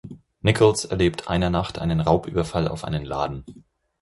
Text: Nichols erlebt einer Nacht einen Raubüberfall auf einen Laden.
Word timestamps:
Nichols 0.41 0.85
erlebt 0.85 1.27
einer 1.27 1.51
Nacht 1.51 1.77
einen 1.77 1.99
Raubüberfall 1.99 2.67
auf 2.67 2.85
einen 2.85 3.05
Laden. 3.05 3.45